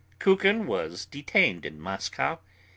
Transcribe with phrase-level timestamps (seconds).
[0.19, 2.39] Kukin was detained in Moscow.